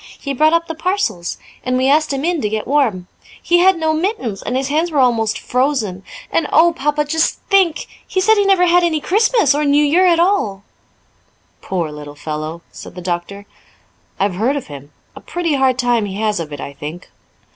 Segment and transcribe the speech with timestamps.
[0.19, 3.05] He brought up the parcels, and we asked him in to get warm.
[3.39, 6.03] He had no mittens, and his hands were almost frozen.
[6.31, 7.85] And, oh, Papa, just think!
[8.07, 10.63] he said he never had any Christmas or New Year at all."
[11.61, 13.45] "Poor little fellow!" said the doctor.
[14.19, 17.11] "I've heard of him; a pretty hard time he has of it, I think."